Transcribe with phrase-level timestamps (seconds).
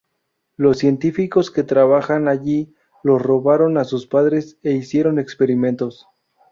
[0.57, 6.07] Los científicos que trabajan allí los robaron a sus padres e hicieron experimentos.